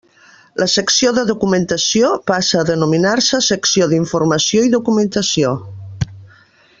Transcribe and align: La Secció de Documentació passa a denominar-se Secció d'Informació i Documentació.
La 0.61 0.67
Secció 0.75 1.11
de 1.17 1.25
Documentació 1.31 2.09
passa 2.33 2.57
a 2.63 2.67
denominar-se 2.71 3.43
Secció 3.51 3.91
d'Informació 3.95 4.67
i 4.71 4.75
Documentació. 4.79 5.53